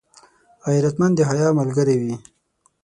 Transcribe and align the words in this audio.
غیرتمند 0.67 1.13
د 1.17 1.19
حیا 1.29 1.47
ملګری 1.59 1.95
وي 2.01 2.15